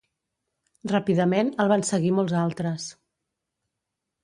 Ràpidament 0.91 1.51
el 1.65 1.69
van 1.73 1.85
seguir 1.91 2.11
molts 2.21 2.35
altres. 2.41 2.91